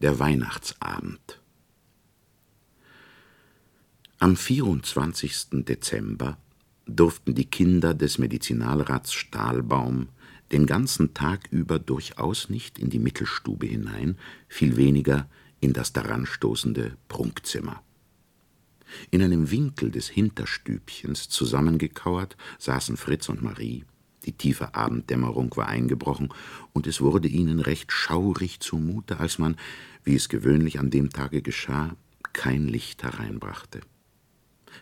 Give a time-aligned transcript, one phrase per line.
[0.00, 1.40] Der Weihnachtsabend.
[4.20, 5.64] Am 24.
[5.64, 6.38] Dezember
[6.86, 10.08] durften die Kinder des Medizinalrats Stahlbaum
[10.52, 14.16] den ganzen Tag über durchaus nicht in die Mittelstube hinein,
[14.46, 15.28] viel weniger
[15.58, 17.82] in das daranstoßende Prunkzimmer.
[19.10, 23.84] In einem Winkel des Hinterstübchens zusammengekauert saßen Fritz und Marie.
[24.28, 26.28] Die tiefe Abenddämmerung war eingebrochen,
[26.74, 29.56] und es wurde ihnen recht schaurig zumute, als man,
[30.04, 31.96] wie es gewöhnlich an dem Tage geschah,
[32.34, 33.80] kein Licht hereinbrachte.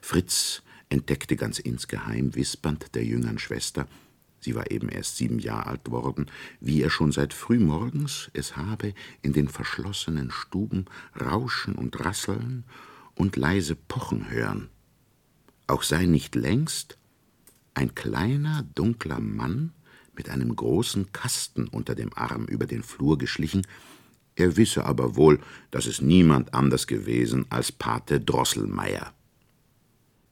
[0.02, 3.86] Fritz entdeckte ganz insgeheim, wispernd der jüngern Schwester,
[4.40, 6.26] sie war eben erst sieben Jahre alt worden,
[6.58, 10.86] wie er schon seit frühmorgens es habe in den verschlossenen Stuben
[11.20, 12.64] rauschen und rasseln
[13.14, 14.70] und leise pochen hören.
[15.68, 16.98] Auch sei nicht längst
[17.76, 19.72] ein kleiner, dunkler Mann
[20.16, 23.66] mit einem großen Kasten unter dem Arm über den Flur geschlichen,
[24.34, 25.40] er wisse aber wohl,
[25.70, 29.12] dass es niemand anders gewesen als Pate Drosselmeier.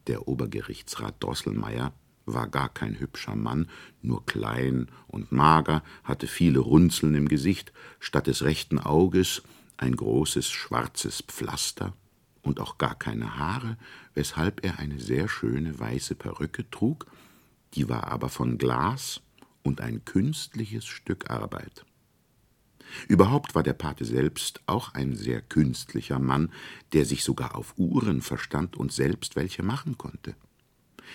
[0.07, 1.93] Der Obergerichtsrat Drosselmeier
[2.25, 3.69] war gar kein hübscher Mann,
[4.01, 9.43] nur klein und mager, hatte viele Runzeln im Gesicht, statt des rechten Auges
[9.77, 11.93] ein großes schwarzes Pflaster
[12.41, 13.77] und auch gar keine Haare,
[14.15, 17.05] weshalb er eine sehr schöne weiße Perücke trug,
[17.75, 19.21] die war aber von Glas
[19.63, 21.85] und ein künstliches Stück Arbeit.
[23.07, 26.51] Überhaupt war der Pate selbst auch ein sehr künstlicher Mann,
[26.93, 30.35] der sich sogar auf Uhren verstand und selbst welche machen konnte.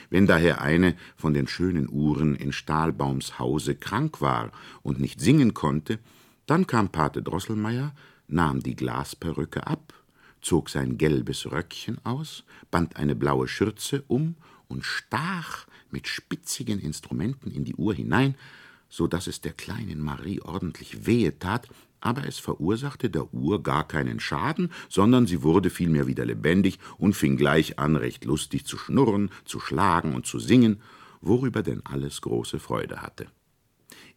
[0.09, 5.55] Wenn daher eine von den schönen Uhren in Stahlbaums Hause krank war und nicht singen
[5.55, 5.99] konnte,
[6.47, 7.95] dann kam Pate Drosselmeier,
[8.29, 9.95] nahm die Glasperücke ab,
[10.41, 14.37] zog sein gelbes Röckchen aus, band eine blaue Schürze um
[14.69, 18.35] und stach mit spitzigen Instrumenten in die Uhr hinein,
[18.89, 21.69] so dass es der kleinen Marie ordentlich wehe tat,
[22.01, 27.15] aber es verursachte der Uhr gar keinen Schaden, sondern sie wurde vielmehr wieder lebendig und
[27.15, 30.81] fing gleich an, recht lustig zu schnurren, zu schlagen und zu singen,
[31.21, 33.27] worüber denn alles große Freude hatte.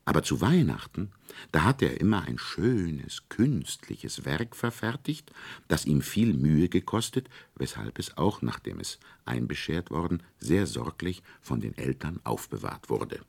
[0.05, 1.11] Aber zu Weihnachten,
[1.51, 5.31] da hatte er immer ein schönes, künstliches Werk verfertigt,
[5.69, 11.61] das ihm viel Mühe gekostet, weshalb es auch, nachdem es einbeschert worden, sehr sorglich von
[11.61, 13.21] den Eltern aufbewahrt wurde.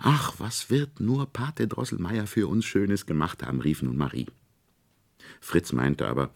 [0.00, 4.26] Ach, was wird nur Pate Drosselmeier für uns Schönes gemacht haben, rief nun Marie.
[5.40, 6.32] Fritz meinte aber,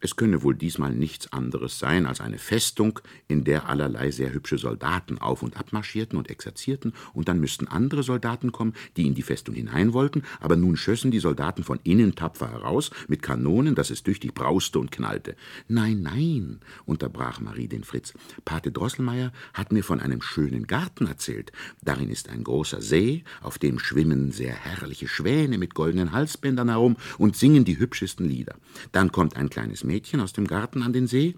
[0.00, 4.58] es könne wohl diesmal nichts anderes sein als eine Festung, in der allerlei sehr hübsche
[4.58, 9.14] Soldaten auf und ab marschierten und exerzierten, und dann müssten andere Soldaten kommen, die in
[9.14, 13.74] die Festung hinein wollten, aber nun schössen die Soldaten von innen tapfer heraus, mit Kanonen,
[13.74, 15.34] dass es tüchtig brauste und knallte.
[15.66, 18.14] Nein, nein, unterbrach Marie den Fritz.
[18.44, 21.50] Pate Drosselmeier hat mir von einem schönen Garten erzählt.
[21.82, 26.96] Darin ist ein großer See, auf dem schwimmen sehr herrliche Schwäne mit goldenen Halsbändern herum
[27.18, 28.56] und singen die hübschesten Lieder.
[28.92, 31.34] Dann kommt ein kleines Mädchen aus dem Garten an den See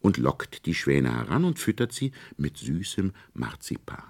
[0.00, 4.04] und lockt die Schwäne heran und füttert sie mit süßem Marzipan.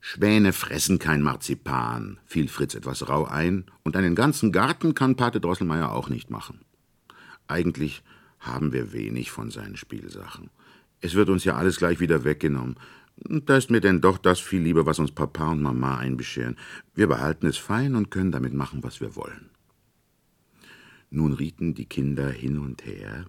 [0.00, 5.40] Schwäne fressen kein Marzipan, fiel Fritz etwas rau ein, und einen ganzen Garten kann Pate
[5.40, 6.60] Drosselmeier auch nicht machen.
[7.48, 8.02] Eigentlich
[8.38, 10.50] haben wir wenig von seinen Spielsachen.
[11.00, 12.76] Es wird uns ja alles gleich wieder weggenommen.
[13.16, 16.56] Da ist mir denn doch das viel lieber, was uns Papa und Mama einbescheren.
[16.94, 19.50] Wir behalten es fein und können damit machen, was wir wollen.
[21.10, 23.26] Nun rieten die Kinder hin und her,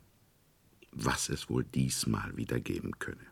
[0.91, 3.25] was es wohl diesmal wieder geben könne.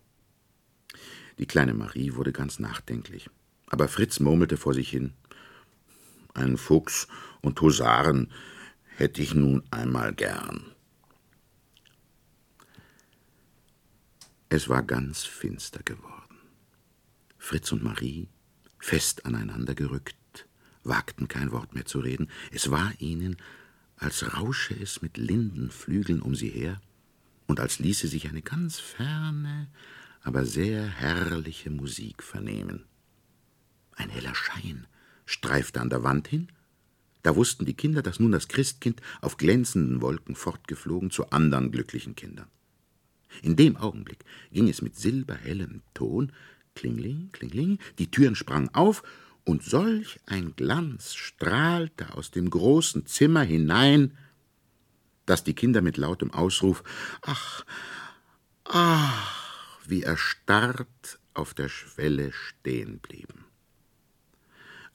[1.40, 3.30] Die kleine Marie wurde ganz nachdenklich,
[3.68, 5.14] aber Fritz murmelte vor sich hin
[6.34, 7.08] Einen Fuchs
[7.42, 8.32] und Husaren
[8.98, 10.76] hätte ich nun einmal gern.
[14.50, 16.38] Es war ganz finster geworden.
[17.38, 18.28] Fritz und Marie,
[18.80, 20.48] fest aneinander gerückt,
[20.84, 22.30] wagten kein Wort mehr zu reden.
[22.52, 23.38] Es war ihnen,
[23.98, 26.82] als rausche es mit Lindenflügeln um sie her
[27.48, 29.68] und als ließe sich eine ganz ferne,
[30.22, 32.86] aber sehr herrliche Musik vernehmen.
[33.96, 34.88] Ein heller Schein
[35.26, 36.50] streifte an der Wand hin,
[37.24, 42.16] da wussten die Kinder, dass nun das Christkind auf glänzenden Wolken fortgeflogen zu anderen glücklichen
[42.16, 42.48] Kindern.
[43.42, 46.32] In dem Augenblick ging es mit silberhellem Ton,
[46.76, 49.02] klingling, klingling, die Türen sprangen auf,
[49.46, 54.18] und solch ein Glanz strahlte aus dem großen Zimmer hinein,
[55.26, 56.84] dass die Kinder mit lautem Ausruf
[57.22, 57.64] Ach,
[58.66, 63.46] ach, wie erstarrt auf der Schwelle stehen blieben.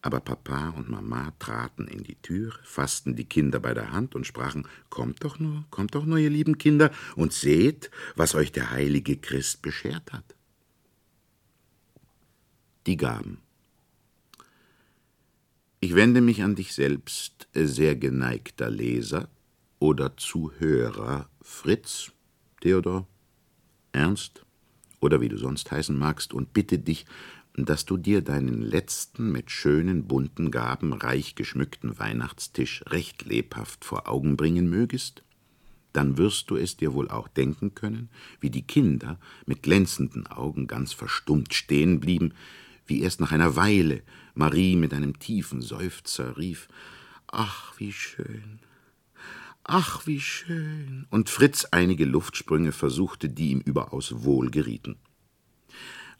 [0.02, 4.26] Aber Papa und Mama traten in die Tür, fassten die Kinder bei der Hand und
[4.26, 8.70] sprachen Kommt doch nur, kommt doch nur, ihr lieben Kinder, und seht, was euch der
[8.70, 10.34] heilige Christ beschert hat.
[12.86, 13.42] Die Gaben.
[15.82, 19.30] Ich wende mich an dich selbst, sehr geneigter Leser,
[19.78, 22.12] oder Zuhörer Fritz,
[22.60, 23.06] Theodor,
[23.92, 24.44] Ernst
[25.00, 27.06] oder wie du sonst heißen magst, und bitte dich,
[27.56, 34.06] dass du dir deinen letzten mit schönen bunten Gaben reich geschmückten Weihnachtstisch recht lebhaft vor
[34.06, 35.22] Augen bringen mögest?
[35.94, 40.66] Dann wirst du es dir wohl auch denken können, wie die Kinder mit glänzenden Augen
[40.66, 42.34] ganz verstummt stehen blieben,
[42.86, 44.02] wie erst nach einer Weile
[44.40, 46.66] Marie mit einem tiefen Seufzer rief
[47.26, 48.60] Ach, wie schön,
[49.64, 54.96] ach, wie schön, und Fritz einige Luftsprünge versuchte, die ihm überaus wohl gerieten.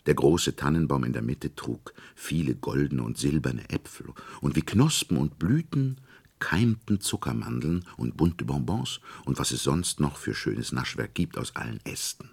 [0.05, 4.13] Der große Tannenbaum in der Mitte trug viele goldene und silberne Äpfel,
[4.43, 5.99] und wie Knospen und Blüten
[6.41, 11.57] keimten Zuckermandeln und bunte Bonbons und was es sonst noch für schönes Naschwerk gibt aus
[11.57, 12.29] allen Ästen.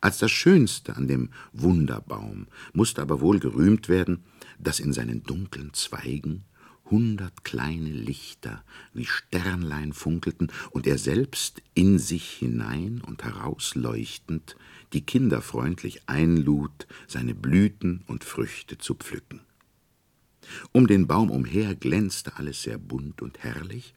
[0.00, 4.24] Als das Schönste an dem Wunderbaum musste aber wohl gerühmt werden,
[4.58, 6.44] dass in seinen dunklen Zweigen
[6.90, 14.56] hundert kleine Lichter wie Sternlein funkelten und er selbst in sich hinein und herausleuchtend
[14.92, 19.40] die Kinder freundlich einlud, seine Blüten und Früchte zu pflücken.
[20.72, 23.94] Um den Baum umher glänzte alles sehr bunt und herrlich,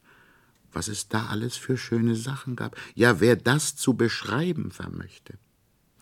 [0.70, 5.38] was es da alles für schöne Sachen gab, ja, wer das zu beschreiben vermöchte.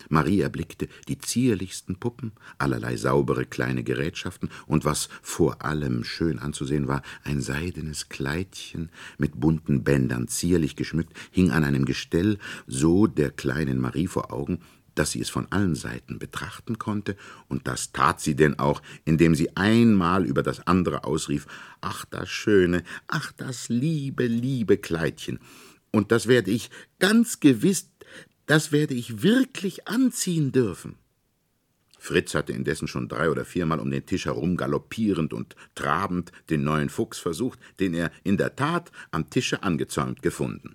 [0.09, 6.89] Marie erblickte die zierlichsten Puppen, allerlei saubere kleine Gerätschaften und was vor allem schön anzusehen
[6.89, 13.31] war, ein seidenes Kleidchen mit bunten Bändern zierlich geschmückt, hing an einem Gestell so der
[13.31, 14.61] kleinen Marie vor Augen,
[14.95, 17.17] dass sie es von allen Seiten betrachten konnte,
[17.49, 21.47] und das tat sie denn auch, indem sie einmal über das andere ausrief
[21.81, 25.39] Ach, das schöne, ach, das liebe, liebe Kleidchen.
[25.93, 27.91] Und das werde ich ganz gewiss
[28.51, 30.97] das werde ich wirklich anziehen dürfen.
[32.01, 36.65] Fritz hatte indessen schon drei oder viermal um den Tisch herum galoppierend und trabend den
[36.65, 40.75] neuen Fuchs versucht, den er in der Tat am Tische angezäumt gefunden.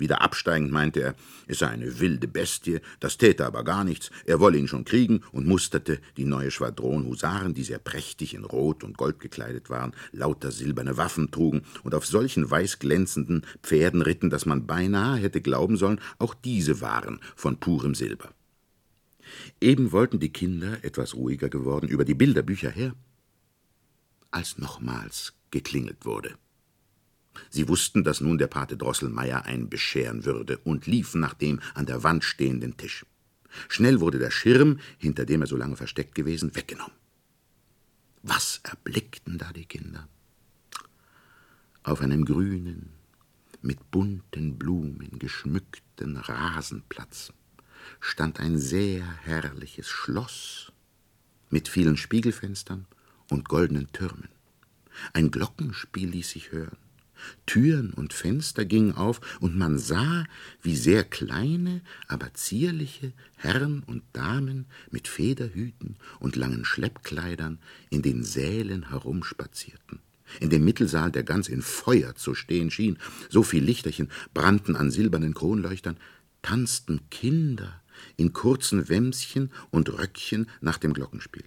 [0.00, 1.14] Wieder absteigend meinte er,
[1.46, 5.20] es sei eine wilde Bestie, das täte aber gar nichts, er wolle ihn schon kriegen
[5.30, 9.92] und musterte die neue Schwadron Husaren, die sehr prächtig in Rot und Gold gekleidet waren,
[10.12, 15.76] lauter silberne Waffen trugen und auf solchen weißglänzenden Pferden ritten, dass man beinahe hätte glauben
[15.76, 18.32] sollen, auch diese waren von purem Silber.
[19.60, 22.94] Eben wollten die Kinder, etwas ruhiger geworden, über die Bilderbücher her,
[24.30, 26.36] als nochmals geklingelt wurde.
[27.48, 31.86] Sie wussten, dass nun der Pate Drosselmeier ein bescheren würde und liefen nach dem an
[31.86, 33.06] der Wand stehenden Tisch.
[33.68, 36.94] Schnell wurde der Schirm, hinter dem er so lange versteckt gewesen, weggenommen.
[38.22, 40.08] Was erblickten da die Kinder?
[41.82, 42.90] Auf einem grünen,
[43.62, 47.32] mit bunten Blumen geschmückten Rasenplatz
[48.00, 50.72] stand ein sehr herrliches Schloss
[51.48, 52.86] mit vielen Spiegelfenstern
[53.28, 54.28] und goldenen Türmen.
[55.12, 56.76] Ein Glockenspiel ließ sich hören.
[57.46, 60.24] Türen und Fenster gingen auf, und man sah,
[60.62, 67.58] wie sehr kleine, aber zierliche Herren und Damen mit Federhüten und langen Schleppkleidern
[67.90, 70.00] in den Sälen herumspazierten.
[70.38, 74.90] In dem Mittelsaal, der ganz in Feuer zu stehen schien, so viel Lichterchen brannten an
[74.90, 75.96] silbernen Kronleuchtern,
[76.42, 77.82] tanzten Kinder
[78.16, 81.44] in kurzen Wämschen und Röckchen nach dem Glockenspiel.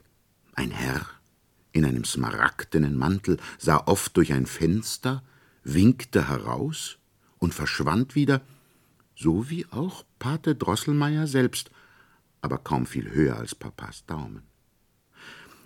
[0.53, 1.07] Ein Herr
[1.71, 5.23] in einem smaragdenen Mantel sah oft durch ein Fenster
[5.63, 6.97] winkte heraus
[7.39, 8.41] und verschwand wieder,
[9.15, 11.71] so wie auch Pate Drosselmeier selbst,
[12.41, 14.43] aber kaum viel höher als Papas Daumen.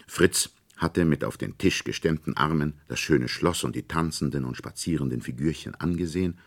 [0.05, 4.55] Fritz hatte mit auf den Tisch gestemmten Armen das schöne Schloss und die tanzenden und
[4.55, 6.37] spazierenden Figürchen angesehen.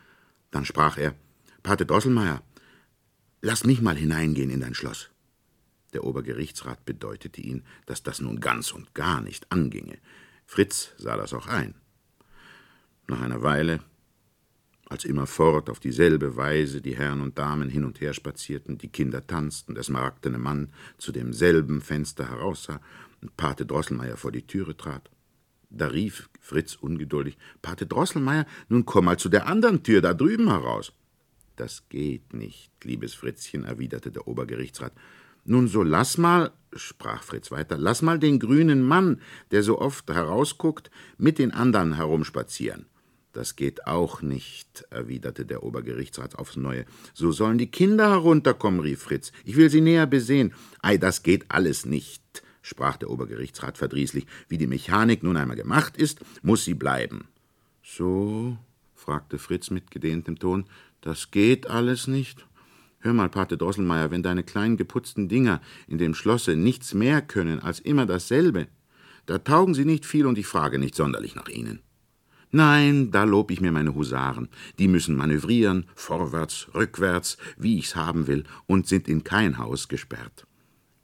[0.50, 1.14] Dann sprach er:
[1.62, 2.42] Pate Drosselmeier,
[3.42, 5.10] lass mich mal hineingehen in dein Schloss.
[5.92, 9.98] Der Obergerichtsrat bedeutete ihn, dass das nun ganz und gar nicht anginge.
[10.46, 11.75] Fritz sah das auch ein.
[13.10, 13.80] Nach einer Weile,
[14.88, 19.26] als immerfort auf dieselbe Weise die Herren und Damen hin und her spazierten, die Kinder
[19.26, 22.80] tanzten, der smaragdene Mann zu demselben Fenster heraussah
[23.20, 25.10] und Pate Drosselmeier vor die Türe trat,
[25.70, 30.48] da rief Fritz ungeduldig: Pate Drosselmeier, nun komm mal zu der anderen Tür da drüben
[30.48, 30.92] heraus.
[31.56, 34.92] Das geht nicht, liebes Fritzchen, erwiderte der Obergerichtsrat.
[35.44, 40.08] Nun so lass mal, sprach Fritz weiter, lass mal den grünen Mann, der so oft
[40.08, 42.86] herausguckt, mit den anderen herumspazieren.
[43.32, 46.84] Das geht auch nicht, erwiderte der Obergerichtsrat aufs Neue.
[47.14, 49.30] So sollen die Kinder herunterkommen, rief Fritz.
[49.44, 50.52] Ich will sie näher besehen.
[50.82, 54.26] Ei, das geht alles nicht, sprach der Obergerichtsrat verdrießlich.
[54.49, 57.28] Wie die Mechanik nun einmal gemacht ist, muss sie bleiben.
[57.84, 58.58] So,
[58.96, 60.66] fragte Fritz mit gedehntem Ton,
[61.00, 62.46] das geht alles nicht?
[62.99, 67.60] Hör mal, Pate Drosselmeier, wenn deine kleinen geputzten Dinger in dem Schlosse nichts mehr können
[67.60, 68.66] als immer dasselbe,
[69.25, 71.80] da taugen sie nicht viel und ich frage nicht sonderlich nach ihnen.
[72.52, 74.49] Nein, da lob ich mir meine Husaren.
[74.78, 80.47] Die müssen manövrieren, vorwärts, rückwärts, wie ich's haben will, und sind in kein Haus gesperrt.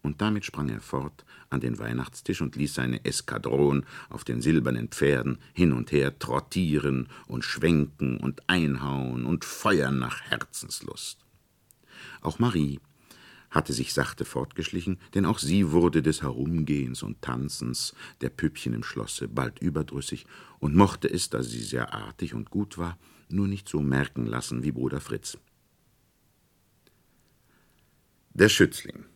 [0.02, 4.88] Und damit sprang er fort an den Weihnachtstisch und ließ seine Eskadron auf den silbernen
[4.88, 11.18] Pferden hin und her trottieren und schwenken und einhauen und feuern nach Herzenslust.
[12.22, 12.80] Auch Marie
[13.50, 18.82] hatte sich sachte fortgeschlichen, denn auch sie wurde des Herumgehens und Tanzens der Püppchen im
[18.82, 20.26] Schlosse bald überdrüssig
[20.58, 22.98] und mochte es, da sie sehr artig und gut war,
[23.28, 25.38] nur nicht so merken lassen wie Bruder Fritz.
[28.34, 29.06] Der Schützling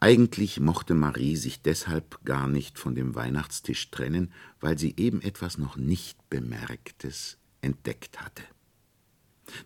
[0.00, 5.58] Eigentlich mochte Marie sich deshalb gar nicht von dem Weihnachtstisch trennen, weil sie eben etwas
[5.58, 8.44] noch nicht Bemerktes entdeckt hatte.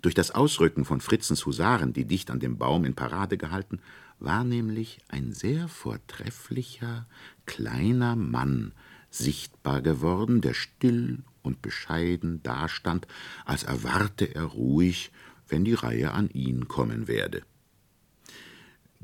[0.00, 3.80] Durch das Ausrücken von Fritzens Husaren, die dicht an dem Baum in Parade gehalten,
[4.18, 7.06] war nämlich ein sehr vortrefflicher,
[7.46, 8.72] kleiner Mann
[9.10, 13.06] sichtbar geworden, der still und bescheiden dastand,
[13.44, 15.10] als erwarte er ruhig,
[15.48, 17.42] wenn die Reihe an ihn kommen werde.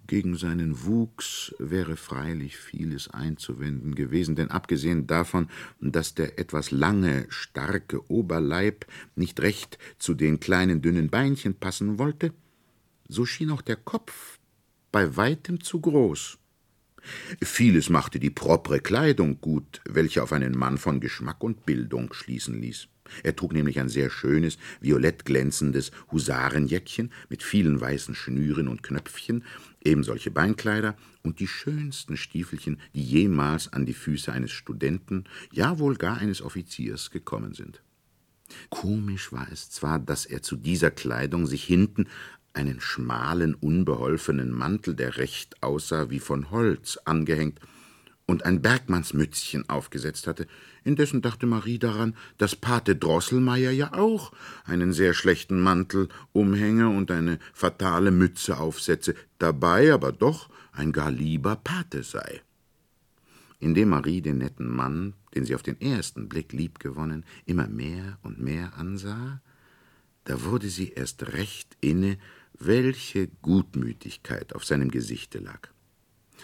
[0.09, 5.49] Gegen seinen Wuchs wäre freilich vieles einzuwenden gewesen, denn abgesehen davon,
[5.83, 8.87] dass der etwas lange, starke Oberleib
[9.17, 12.33] nicht recht zu den kleinen, dünnen Beinchen passen wollte,
[13.07, 14.38] so schien auch der Kopf
[14.93, 16.38] bei weitem zu groß.
[17.43, 22.61] Vieles machte die propre Kleidung gut, welche auf einen Mann von Geschmack und Bildung schließen
[22.61, 22.88] ließ.
[23.23, 29.45] Er trug nämlich ein sehr schönes, violett glänzendes Husarenjäckchen mit vielen weißen Schnüren und Knöpfchen,
[29.83, 35.97] ebensolche Beinkleider und die schönsten Stiefelchen, die jemals an die Füße eines Studenten, ja wohl
[35.97, 37.83] gar eines Offiziers gekommen sind.
[38.71, 42.07] Komisch war es zwar, dass er zu dieser Kleidung sich hinten
[42.59, 47.61] einen schmalen, unbeholfenen Mantel, der recht aussah wie von Holz, angehängt
[48.27, 50.49] und ein Bergmannsmützchen aufgesetzt hatte.
[50.83, 54.33] Indessen dachte Marie daran, dass Pate Drosselmeier ja auch
[54.65, 61.12] einen sehr schlechten Mantel umhänge und eine fatale Mütze aufsetze, dabei aber doch ein gar
[61.12, 62.43] lieber Pate sei.
[63.61, 68.41] Indem Marie den netten Mann, den sie auf den ersten Blick liebgewonnen, immer mehr und
[68.41, 69.41] mehr ansah,
[70.29, 72.19] da wurde sie erst recht inne,
[72.59, 75.71] welche Gutmütigkeit auf seinem Gesichte lag.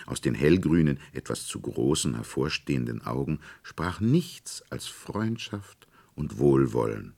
[0.07, 7.13] Aus den hellgrünen, etwas zu großen, hervorstehenden Augen sprach nichts als Freundschaft und Wohlwollen.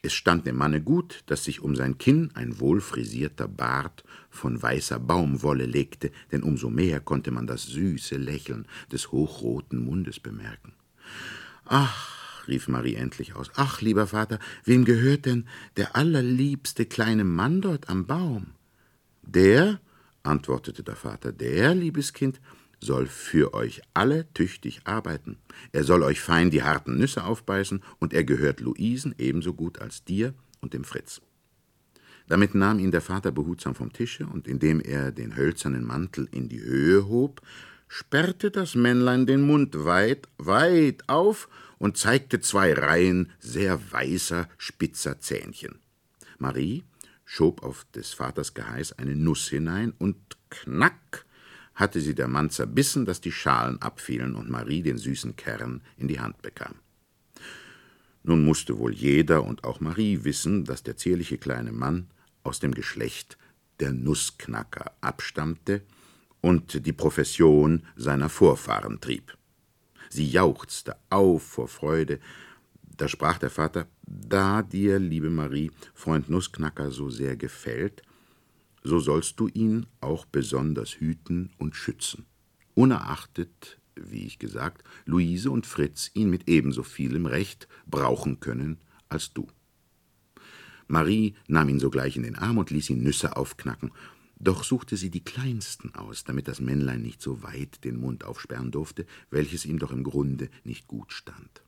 [0.00, 5.00] Es stand dem Manne gut, dass sich um sein Kinn ein wohlfrisierter Bart von weißer
[5.00, 10.72] Baumwolle legte, denn umso mehr konnte man das süße Lächeln des hochroten Mundes bemerken.
[11.64, 12.19] Ach,
[12.50, 17.88] rief Marie endlich aus, ach, lieber Vater, wem gehört denn der allerliebste kleine Mann dort
[17.88, 18.48] am Baum?
[19.22, 19.80] Der,
[20.22, 22.40] antwortete der Vater, der, liebes Kind,
[22.80, 25.36] soll für euch alle tüchtig arbeiten.
[25.72, 30.04] Er soll euch fein die harten Nüsse aufbeißen, und er gehört Luisen ebenso gut als
[30.04, 31.20] dir und dem Fritz.
[32.26, 36.48] Damit nahm ihn der Vater behutsam vom Tische, und indem er den hölzernen Mantel in
[36.48, 37.42] die Höhe hob,
[37.88, 41.48] sperrte das Männlein den Mund weit, weit auf
[41.80, 45.80] und zeigte zwei Reihen sehr weißer, spitzer Zähnchen.
[46.38, 46.84] Marie
[47.24, 50.16] schob auf des Vaters Geheiß eine Nuss hinein, und
[50.50, 51.24] knack
[51.74, 56.08] hatte sie der Mann zerbissen, dass die Schalen abfielen und Marie den süßen Kern in
[56.08, 56.74] die Hand bekam.
[58.24, 62.08] Nun musste wohl jeder und auch Marie wissen, dass der zierliche kleine Mann
[62.42, 63.38] aus dem Geschlecht
[63.78, 65.82] der Nussknacker abstammte
[66.42, 69.38] und die Profession seiner Vorfahren trieb.
[70.12, 72.18] Sie jauchzte auf vor Freude,
[72.96, 78.02] da sprach der Vater, da dir, liebe Marie, Freund Nussknacker so sehr gefällt,
[78.82, 82.26] so sollst du ihn auch besonders hüten und schützen,
[82.74, 89.32] unerachtet, wie ich gesagt, Luise und Fritz ihn mit ebenso vielem Recht brauchen können als
[89.32, 89.46] du.
[90.88, 93.92] Marie nahm ihn sogleich in den Arm und ließ ihn Nüsse aufknacken,
[94.40, 98.70] doch suchte sie die kleinsten aus, damit das Männlein nicht so weit den Mund aufsperren
[98.70, 101.62] durfte, welches ihm doch im Grunde nicht gut stand.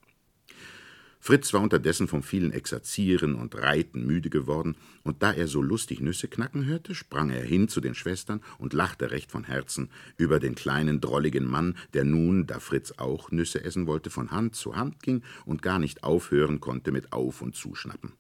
[1.25, 4.75] Fritz war unterdessen vom vielen Exerzieren und Reiten müde geworden,
[5.05, 8.73] und da er so lustig Nüsse knacken hörte, sprang er hin zu den Schwestern und
[8.73, 13.63] lachte recht von Herzen über den kleinen, drolligen Mann, der nun, da Fritz auch Nüsse
[13.63, 17.55] essen wollte, von Hand zu Hand ging und gar nicht aufhören konnte mit Auf- und
[17.55, 18.15] Zuschnappen.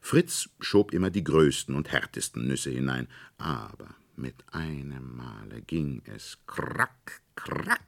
[0.00, 6.38] Fritz schob immer die größten und härtesten Nüsse hinein, aber mit einem Male ging es
[6.46, 7.80] krack, krack,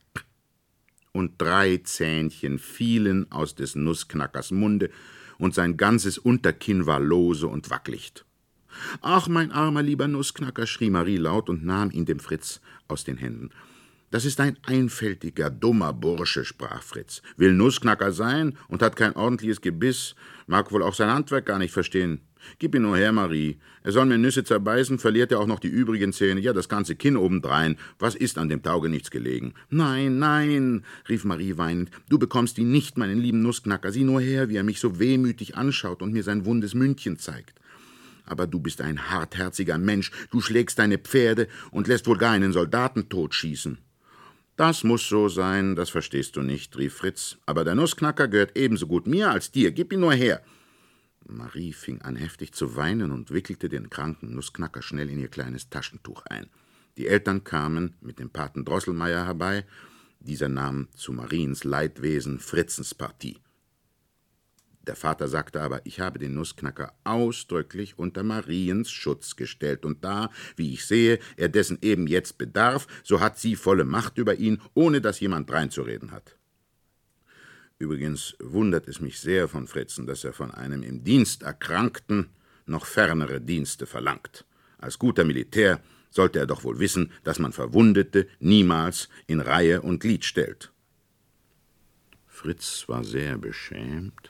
[1.12, 4.90] und drei Zähnchen fielen aus des Nussknackers Munde,
[5.38, 8.26] und sein ganzes Unterkinn war lose und wacklicht.
[9.00, 13.16] Ach, mein armer lieber Nussknacker, schrie Marie laut und nahm ihn dem Fritz aus den
[13.16, 13.50] Händen.
[14.12, 17.22] Das ist ein einfältiger, dummer Bursche, sprach Fritz.
[17.36, 20.16] Will Nussknacker sein und hat kein ordentliches Gebiss,
[20.48, 22.22] mag wohl auch sein Handwerk gar nicht verstehen.
[22.58, 23.60] Gib ihn nur her, Marie.
[23.84, 26.96] Er soll mir Nüsse zerbeißen, verliert er auch noch die übrigen Zähne, ja, das ganze
[26.96, 27.76] Kinn obendrein.
[28.00, 29.54] Was ist an dem Taugenichts gelegen?
[29.68, 33.92] Nein, nein, rief Marie weinend, du bekommst ihn nicht, meinen lieben Nussknacker.
[33.92, 37.60] Sieh nur her, wie er mich so wehmütig anschaut und mir sein wundes Mündchen zeigt.
[38.24, 42.52] Aber du bist ein hartherziger Mensch, du schlägst deine Pferde und lässt wohl gar einen
[42.52, 43.78] Soldaten totschießen.
[44.60, 47.38] Das muss so sein, das verstehst du nicht, rief Fritz.
[47.46, 49.72] Aber der Nussknacker gehört ebenso gut mir als dir.
[49.72, 50.42] Gib ihn nur her.
[51.26, 55.70] Marie fing an heftig zu weinen und wickelte den kranken Nussknacker schnell in ihr kleines
[55.70, 56.50] Taschentuch ein.
[56.98, 59.64] Die Eltern kamen mit dem Paten Drosselmeier herbei.
[60.18, 63.38] Dieser nahm zu Mariens Leidwesen Fritzens Partie.
[64.86, 70.30] Der Vater sagte aber, ich habe den Nussknacker ausdrücklich unter Mariens Schutz gestellt, und da,
[70.56, 74.60] wie ich sehe, er dessen eben jetzt bedarf, so hat sie volle Macht über ihn,
[74.74, 76.36] ohne dass jemand dreinzureden hat.
[77.78, 82.30] Übrigens wundert es mich sehr von Fritzen, dass er von einem im Dienst Erkrankten
[82.66, 84.44] noch fernere Dienste verlangt.
[84.78, 90.00] Als guter Militär sollte er doch wohl wissen, dass man Verwundete niemals in Reihe und
[90.00, 90.72] Glied stellt.
[92.26, 94.29] Fritz war sehr beschämt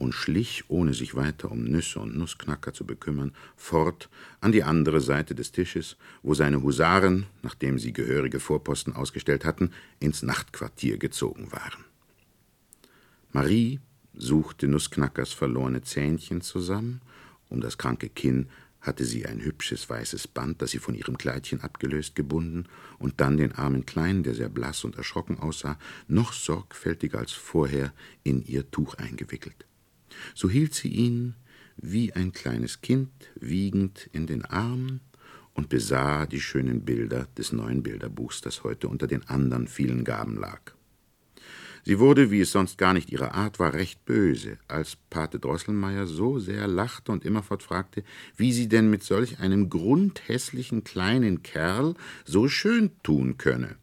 [0.00, 4.08] und schlich, ohne sich weiter um Nüsse und Nussknacker zu bekümmern, fort
[4.40, 9.72] an die andere Seite des Tisches, wo seine Husaren, nachdem sie gehörige Vorposten ausgestellt hatten,
[9.98, 11.84] ins Nachtquartier gezogen waren.
[13.32, 13.78] Marie
[14.14, 17.02] suchte Nussknackers verlorene Zähnchen zusammen,
[17.50, 18.48] um das kranke Kinn
[18.80, 22.64] hatte sie ein hübsches weißes Band, das sie von ihrem Kleidchen abgelöst, gebunden
[22.98, 25.78] und dann den armen Kleinen, der sehr blass und erschrocken aussah,
[26.08, 27.92] noch sorgfältiger als vorher
[28.22, 29.66] in ihr Tuch eingewickelt
[30.34, 31.34] so hielt sie ihn
[31.76, 35.00] wie ein kleines Kind wiegend in den Armen
[35.54, 40.38] und besah die schönen Bilder des neuen Bilderbuchs, das heute unter den anderen vielen Gaben
[40.38, 40.60] lag.
[41.84, 46.06] Sie wurde, wie es sonst gar nicht ihre Art war, recht böse, als Pate Drosselmeier
[46.06, 48.04] so sehr lachte und immerfort fragte,
[48.36, 51.94] wie sie denn mit solch einem grundhässlichen kleinen Kerl
[52.24, 53.76] so schön tun könne.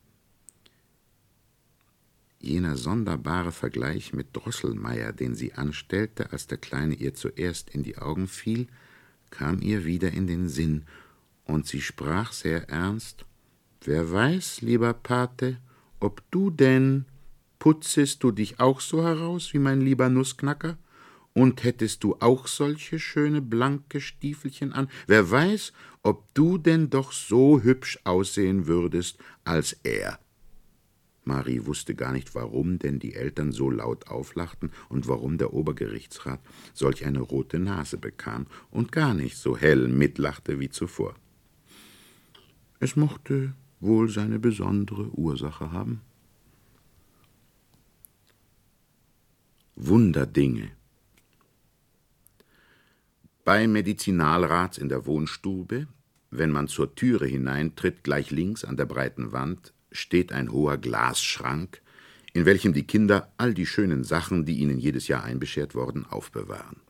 [2.48, 7.98] Jener sonderbare Vergleich mit Drosselmeier, den sie anstellte, als der Kleine ihr zuerst in die
[7.98, 8.68] Augen fiel,
[9.30, 10.86] kam ihr wieder in den Sinn,
[11.44, 13.26] und sie sprach sehr ernst
[13.84, 15.58] Wer weiß, lieber Pate,
[16.00, 17.06] ob du denn
[17.60, 20.78] putzest du dich auch so heraus wie mein lieber Nussknacker?
[21.34, 24.90] Und hättest du auch solche schöne blanke Stiefelchen an?
[25.06, 30.20] Wer weiß, ob du denn doch so hübsch aussehen würdest als er?
[31.28, 36.40] Marie wusste gar nicht, warum denn die Eltern so laut auflachten und warum der Obergerichtsrat
[36.74, 41.16] solch eine rote Nase bekam und gar nicht so hell mitlachte wie zuvor.
[42.80, 46.02] Es mochte wohl seine besondere Ursache haben.
[49.76, 50.72] Wunderdinge
[53.44, 55.88] Bei Medizinalrats in der Wohnstube,
[56.32, 61.82] wenn man zur Türe hineintritt, gleich links an der breiten Wand, steht ein hoher Glasschrank,
[62.34, 66.82] in welchem die Kinder all die schönen Sachen, die ihnen jedes Jahr einbeschert worden, aufbewahren.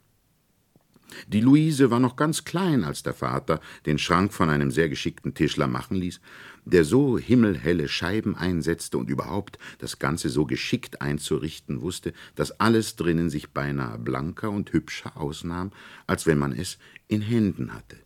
[1.27, 5.33] Die Luise war noch ganz klein, als der Vater den Schrank von einem sehr geschickten
[5.33, 6.19] Tischler machen ließ,
[6.65, 12.97] der so himmelhelle Scheiben einsetzte und überhaupt das Ganze so geschickt einzurichten wusste, dass alles
[12.97, 15.71] drinnen sich beinahe blanker und hübscher ausnahm,
[16.07, 17.97] als wenn man es in Händen hatte.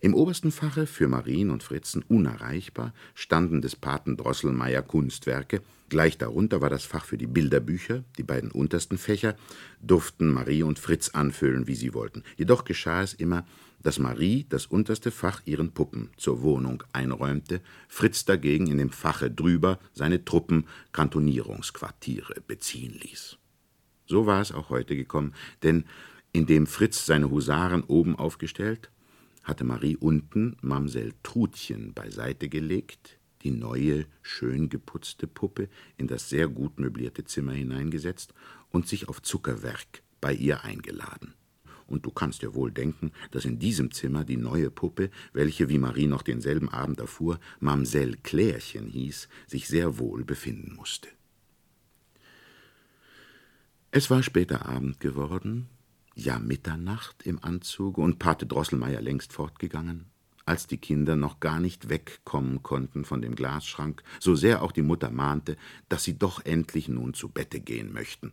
[0.00, 6.60] Im obersten Fache, für Marien und Fritzen unerreichbar, standen des Paten Drosselmeier Kunstwerke, gleich darunter
[6.60, 9.36] war das Fach für die Bilderbücher, die beiden untersten Fächer
[9.80, 12.22] durften Marie und Fritz anfüllen, wie sie wollten.
[12.36, 13.46] Jedoch geschah es immer,
[13.82, 19.30] dass Marie das unterste Fach ihren Puppen zur Wohnung einräumte, Fritz dagegen in dem Fache
[19.30, 23.38] drüber seine Truppen Kantonierungsquartiere beziehen ließ.
[24.06, 25.84] So war es auch heute gekommen, denn
[26.32, 28.90] indem Fritz seine Husaren oben aufgestellt,
[29.46, 36.48] hatte Marie unten Mamsell Trutchen beiseite gelegt, die neue, schön geputzte Puppe in das sehr
[36.48, 38.34] gut möblierte Zimmer hineingesetzt
[38.70, 41.34] und sich auf Zuckerwerk bei ihr eingeladen.
[41.86, 45.78] Und du kannst dir wohl denken, dass in diesem Zimmer die neue Puppe, welche, wie
[45.78, 51.08] Marie noch denselben Abend erfuhr, Mamsell Klärchen hieß, sich sehr wohl befinden musste.
[53.92, 55.68] Es war später Abend geworden,
[56.16, 60.06] ja Mitternacht im Anzuge und Pate Drosselmeier längst fortgegangen,
[60.46, 64.82] als die Kinder noch gar nicht wegkommen konnten von dem Glasschrank, so sehr auch die
[64.82, 65.56] Mutter mahnte,
[65.88, 68.32] dass sie doch endlich nun zu Bette gehen möchten.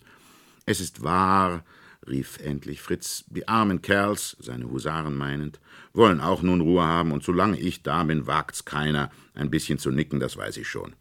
[0.65, 1.65] Es ist wahr,
[2.07, 5.59] rief endlich Fritz, die armen Kerls, seine Husaren meinend,
[5.93, 9.91] wollen auch nun Ruhe haben, und solange ich da bin, wagt's keiner, ein bisschen zu
[9.91, 10.95] nicken, das weiß ich schon.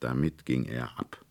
[0.00, 1.24] Damit ging er ab.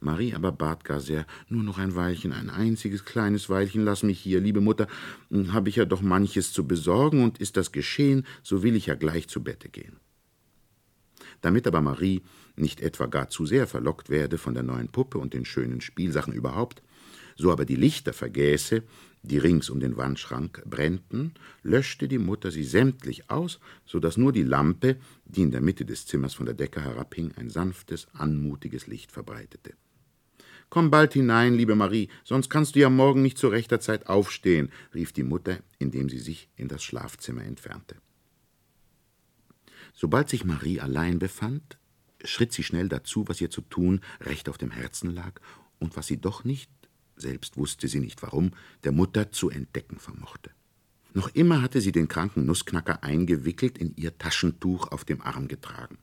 [0.00, 4.20] Marie aber bat gar sehr, nur noch ein Weilchen, ein einziges kleines Weilchen, lass mich
[4.20, 4.86] hier, liebe Mutter,
[5.30, 8.86] hm, habe ich ja doch manches zu besorgen, und ist das geschehen, so will ich
[8.86, 9.96] ja gleich zu Bette gehen.
[11.40, 12.22] Damit aber Marie
[12.56, 16.32] nicht etwa gar zu sehr verlockt werde von der neuen Puppe und den schönen Spielsachen
[16.32, 16.82] überhaupt,
[17.36, 18.82] so aber die Lichter vergäße,
[19.22, 24.32] die rings um den Wandschrank brennten, löschte die Mutter sie sämtlich aus, so dass nur
[24.32, 28.86] die Lampe, die in der Mitte des Zimmers von der Decke herabhing, ein sanftes, anmutiges
[28.86, 29.74] Licht verbreitete.
[30.68, 34.70] Komm bald hinein, liebe Marie, sonst kannst du ja morgen nicht zu rechter Zeit aufstehen,
[34.94, 37.96] rief die Mutter, indem sie sich in das Schlafzimmer entfernte.
[39.94, 41.78] Sobald sich Marie allein befand,
[42.24, 45.40] schritt sie schnell dazu, was ihr zu tun recht auf dem Herzen lag
[45.78, 46.70] und was sie doch nicht,
[47.16, 48.50] selbst wusste sie nicht warum,
[48.84, 50.50] der Mutter zu entdecken vermochte.
[51.14, 55.96] Noch immer hatte sie den kranken Nussknacker eingewickelt in ihr Taschentuch auf dem Arm getragen.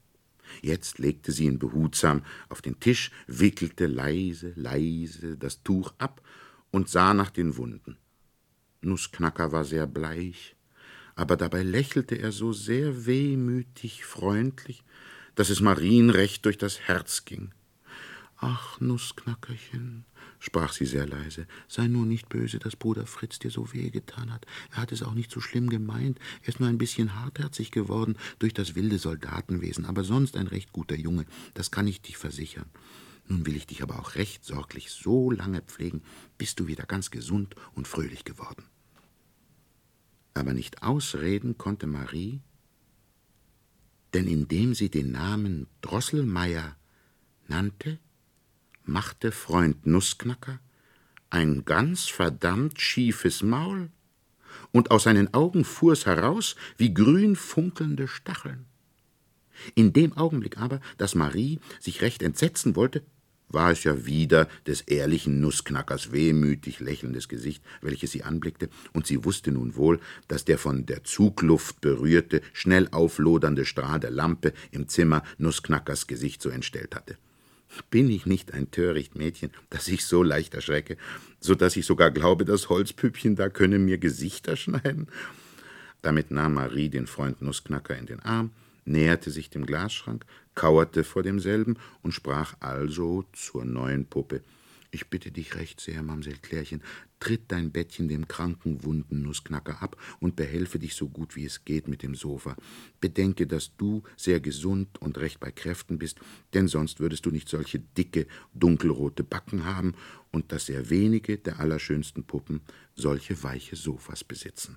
[0.62, 6.22] Jetzt legte sie ihn behutsam auf den Tisch, wickelte leise, leise das Tuch ab
[6.70, 7.96] und sah nach den Wunden.
[8.80, 10.56] Nussknacker war sehr bleich,
[11.14, 14.84] aber dabei lächelte er so sehr wehmütig freundlich,
[15.34, 17.52] dass es Marien recht durch das Herz ging.
[18.36, 20.04] Ach, Nussknackerchen,
[20.44, 24.30] sprach sie sehr leise, sei nur nicht böse, dass Bruder Fritz dir so weh getan
[24.30, 24.44] hat.
[24.72, 26.18] Er hat es auch nicht so schlimm gemeint.
[26.42, 30.70] Er ist nur ein bisschen hartherzig geworden durch das wilde Soldatenwesen, aber sonst ein recht
[30.70, 32.66] guter Junge, das kann ich dich versichern.
[33.26, 36.02] Nun will ich dich aber auch recht sorglich so lange pflegen,
[36.36, 38.64] bis du wieder ganz gesund und fröhlich geworden.
[40.34, 42.42] Aber nicht ausreden konnte Marie,
[44.12, 46.76] denn indem sie den Namen Drosselmeier
[47.48, 47.98] nannte,
[48.84, 50.60] machte Freund Nussknacker
[51.30, 53.90] ein ganz verdammt schiefes Maul,
[54.70, 58.66] und aus seinen Augen fuhr es heraus wie grün funkelnde Stacheln.
[59.74, 63.02] In dem Augenblick aber, dass Marie sich recht entsetzen wollte,
[63.48, 69.24] war es ja wieder des ehrlichen Nussknackers wehmütig lächelndes Gesicht, welches sie anblickte, und sie
[69.24, 74.88] wusste nun wohl, dass der von der Zugluft berührte, schnell auflodernde Strahl der Lampe im
[74.88, 77.16] Zimmer Nussknackers Gesicht so entstellt hatte.
[77.90, 80.96] Bin ich nicht ein töricht Mädchen, dass ich so leicht erschrecke,
[81.40, 85.08] so dass ich sogar glaube, das Holzpüppchen da könne mir Gesichter schneiden?
[86.02, 88.50] Damit nahm Marie den Freund Nussknacker in den Arm,
[88.84, 94.42] näherte sich dem Glasschrank, kauerte vor demselben und sprach also zur neuen Puppe.
[94.90, 96.82] Ich bitte dich recht sehr, Mamsell Klärchen,
[97.24, 101.64] tritt dein Bettchen dem kranken, wunden Nussknacker ab und behelfe dich so gut wie es
[101.64, 102.54] geht mit dem Sofa.
[103.00, 106.20] Bedenke, dass du sehr gesund und recht bei Kräften bist,
[106.52, 109.94] denn sonst würdest du nicht solche dicke, dunkelrote Backen haben
[110.32, 112.60] und dass sehr wenige der allerschönsten Puppen
[112.94, 114.76] solche weiche Sofas besitzen.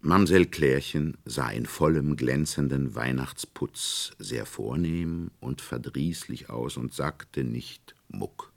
[0.00, 7.94] Mamsell Klärchen sah in vollem glänzenden Weihnachtsputz sehr vornehm und verdrießlich aus und sagte nicht
[8.08, 8.52] Muck.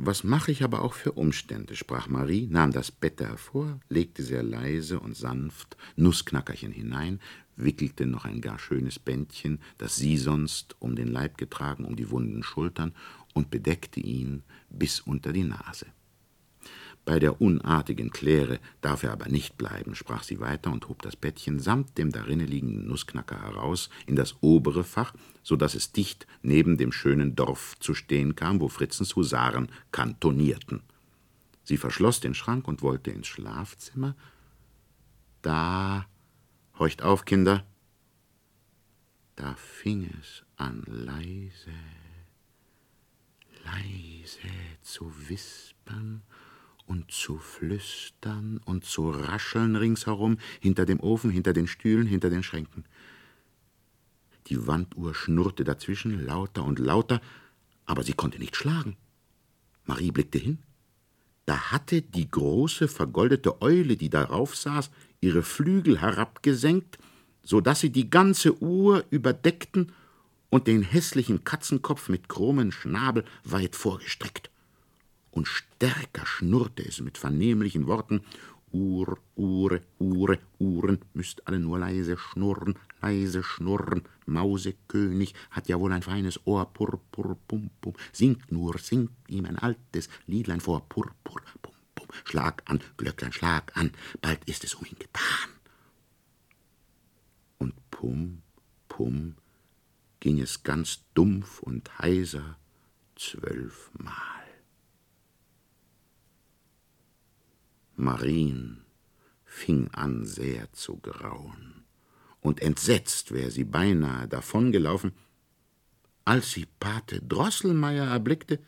[0.00, 4.44] Was mache ich aber auch für Umstände, sprach Marie, nahm das Bett hervor, legte sehr
[4.44, 7.18] leise und sanft Nussknackerchen hinein,
[7.56, 12.10] wickelte noch ein gar schönes Bändchen, das sie sonst um den Leib getragen, um die
[12.10, 12.94] wunden Schultern,
[13.34, 15.86] und bedeckte ihn bis unter die Nase.
[17.08, 21.16] Bei der unartigen Kläre darf er aber nicht bleiben, sprach sie weiter und hob das
[21.16, 26.26] Bettchen samt dem darinne liegenden Nussknacker heraus in das obere Fach, so dass es dicht
[26.42, 30.82] neben dem schönen Dorf zu stehen kam, wo Fritzens Husaren kantonierten.
[31.64, 34.14] Sie verschloss den Schrank und wollte ins Schlafzimmer.
[35.40, 36.04] Da,
[36.78, 37.64] horcht auf, Kinder,
[39.34, 41.72] da fing es an leise,
[43.64, 44.50] leise
[44.82, 46.20] zu wispern
[46.88, 52.42] und zu flüstern und zu rascheln ringsherum, hinter dem Ofen, hinter den Stühlen, hinter den
[52.42, 52.84] Schränken.
[54.46, 57.20] Die Wanduhr schnurrte dazwischen, lauter und lauter,
[57.84, 58.96] aber sie konnte nicht schlagen.
[59.84, 60.58] Marie blickte hin.
[61.44, 66.98] Da hatte die große, vergoldete Eule, die darauf saß, ihre Flügel herabgesenkt,
[67.42, 69.92] so dass sie die ganze Uhr überdeckten
[70.50, 74.50] und den hässlichen Katzenkopf mit krummem Schnabel weit vorgestreckt
[75.30, 78.22] und stärker schnurrte es mit vernehmlichen Worten
[78.72, 84.02] Uhr, Ure, Ure, Uhren, müsst alle nur leise schnurren, leise schnurren.
[84.26, 87.94] Mausekönig hat ja wohl ein feines Ohr, purpur, pum, pum.
[88.12, 92.08] Singt nur, singt ihm ein altes Liedlein vor, purpur, pum, pum.
[92.24, 95.50] Schlag an, Glöcklein, schlag an, bald ist es um ihn getan.
[97.58, 98.42] Und pum,
[98.88, 99.36] pum,
[100.20, 102.58] ging es ganz dumpf und heiser
[103.16, 104.47] zwölfmal.
[107.98, 108.84] Marien
[109.44, 111.84] fing an sehr zu grauen
[112.40, 115.12] und entsetzt wäre sie beinahe davongelaufen,
[116.24, 118.60] als sie Pate Drosselmeier erblickte,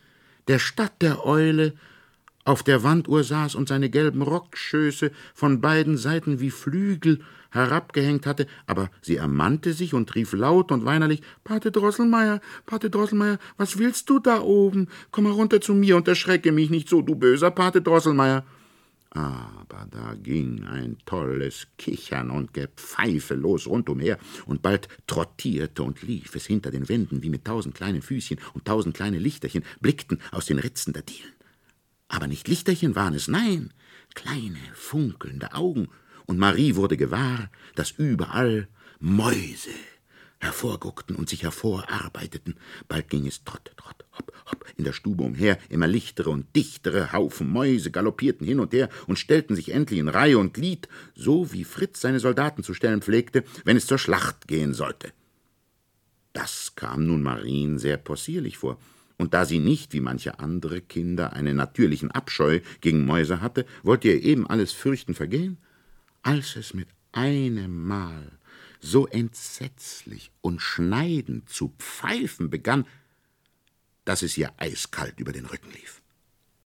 [0.49, 1.75] der statt der Eule
[2.45, 8.47] auf der Wanduhr saß und seine gelben Rockschöße von beiden Seiten wie Flügel herabgehängt hatte,
[8.67, 14.09] aber sie ermannte sich und rief laut und weinerlich Pate Drosselmeier, Pate Drosselmeier, was willst
[14.09, 14.89] du da oben?
[15.11, 18.45] Komm herunter zu mir und erschrecke mich nicht so, du böser Pate Drosselmeier.
[19.11, 26.35] Aber da ging ein tolles Kichern und Gepfeife los rundumher, und bald trottierte und lief
[26.37, 30.47] es hinter den Wänden, wie mit tausend kleinen Füßchen und tausend kleine Lichterchen blickten aus
[30.47, 31.33] den Ritzen der Dielen.
[32.07, 33.73] Aber nicht Lichterchen waren es, nein,
[34.15, 35.89] kleine, funkelnde Augen,
[36.27, 38.69] und Marie wurde gewahr, dass überall
[39.01, 39.71] Mäuse
[40.41, 42.57] hervorguckten und sich hervorarbeiteten.
[42.89, 47.13] Bald ging es trott, trott, hopp, hopp in der Stube umher, immer lichtere und dichtere
[47.13, 51.53] Haufen Mäuse galoppierten hin und her und stellten sich endlich in Reihe und Glied, so
[51.53, 55.13] wie Fritz seine Soldaten zu stellen pflegte, wenn es zur Schlacht gehen sollte.
[56.33, 58.79] Das kam nun Marien sehr possierlich vor,
[59.19, 64.09] und da sie nicht, wie manche andere Kinder, einen natürlichen Abscheu gegen Mäuse hatte, wollte
[64.09, 65.59] ihr eben alles Fürchten vergehen,
[66.23, 68.40] als es mit einem Mal
[68.81, 72.87] so entsetzlich und schneidend zu pfeifen begann,
[74.05, 76.00] dass es ihr eiskalt über den Rücken lief.